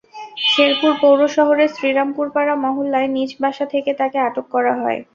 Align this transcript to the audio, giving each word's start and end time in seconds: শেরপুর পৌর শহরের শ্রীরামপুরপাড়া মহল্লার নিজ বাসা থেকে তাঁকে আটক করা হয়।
শেরপুর 0.45 0.91
পৌর 1.01 1.19
শহরের 1.35 1.69
শ্রীরামপুরপাড়া 1.75 2.53
মহল্লার 2.63 3.05
নিজ 3.15 3.29
বাসা 3.41 3.65
থেকে 3.73 3.91
তাঁকে 3.99 4.17
আটক 4.27 4.45
করা 4.53 4.73
হয়। 4.75 4.99